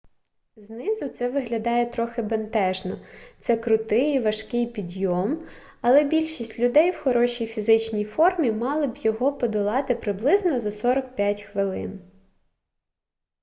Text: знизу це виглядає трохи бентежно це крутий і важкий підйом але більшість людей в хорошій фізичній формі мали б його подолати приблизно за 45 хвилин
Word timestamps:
знизу 0.55 1.07
це 1.09 1.29
виглядає 1.29 1.85
трохи 1.85 2.21
бентежно 2.21 2.99
це 3.39 3.57
крутий 3.57 4.15
і 4.15 4.19
важкий 4.19 4.67
підйом 4.67 5.43
але 5.81 6.03
більшість 6.03 6.59
людей 6.59 6.91
в 6.91 6.97
хорошій 7.01 7.45
фізичній 7.45 8.05
формі 8.05 8.51
мали 8.51 8.87
б 8.87 8.97
його 8.97 9.33
подолати 9.33 9.95
приблизно 9.95 10.59
за 10.59 10.71
45 10.71 11.41
хвилин 11.41 11.99